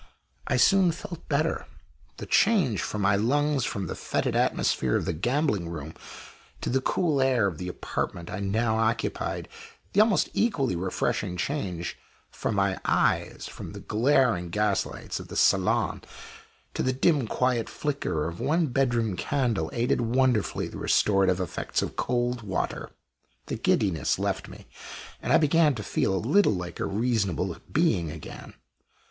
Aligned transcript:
I 0.47 0.57
soon 0.57 0.91
felt 0.91 1.29
better. 1.29 1.67
The 2.17 2.25
change 2.25 2.81
for 2.81 2.97
my 2.97 3.15
lungs, 3.15 3.65
from 3.65 3.85
the 3.85 3.93
fetid 3.93 4.35
atmosphere 4.35 4.95
of 4.95 5.05
the 5.05 5.13
gambling 5.13 5.69
room 5.69 5.93
to 6.61 6.71
the 6.71 6.81
cool 6.81 7.21
air 7.21 7.45
of 7.45 7.59
the 7.59 7.67
apartment 7.67 8.27
I 8.31 8.39
now 8.39 8.77
occupied, 8.79 9.47
the 9.93 10.01
almost 10.01 10.29
equally 10.33 10.75
refreshing 10.75 11.37
change 11.37 11.99
for 12.31 12.51
my 12.51 12.79
eyes, 12.83 13.47
from 13.47 13.73
the 13.73 13.79
glaring 13.79 14.49
gaslights 14.49 15.19
of 15.19 15.27
the 15.27 15.35
"salon" 15.35 16.01
to 16.73 16.81
the 16.81 16.93
dim, 16.93 17.27
quiet 17.27 17.69
flicker 17.69 18.27
of 18.27 18.39
one 18.39 18.65
bedroom 18.69 19.15
candle, 19.15 19.69
aided 19.71 20.01
wonderfully 20.01 20.67
the 20.67 20.79
restorative 20.79 21.39
effects 21.39 21.83
of 21.83 21.95
cold 21.95 22.41
water. 22.41 22.89
The 23.45 23.55
giddiness 23.55 24.17
left 24.17 24.47
me, 24.47 24.65
and 25.21 25.31
I 25.31 25.37
began 25.37 25.75
to 25.75 25.83
feel 25.83 26.15
a 26.15 26.27
little 26.27 26.53
like 26.55 26.79
a 26.79 26.87
reasonable 26.87 27.55
being 27.71 28.09
again. 28.09 28.55